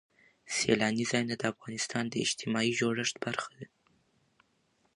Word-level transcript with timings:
سیلانی 0.55 1.05
ځایونه 1.11 1.35
د 1.37 1.43
افغانستان 1.53 2.03
د 2.09 2.13
اجتماعي 2.25 2.71
جوړښت 2.79 3.15
برخه 3.25 3.51
ده. 3.59 3.67